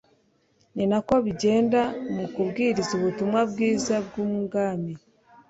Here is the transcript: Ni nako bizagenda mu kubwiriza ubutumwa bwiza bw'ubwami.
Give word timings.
Ni 0.75 0.83
nako 0.89 1.13
bizagenda 1.25 1.81
mu 2.15 2.25
kubwiriza 2.33 2.91
ubutumwa 2.99 3.39
bwiza 3.51 3.95
bw'ubwami. 4.07 4.93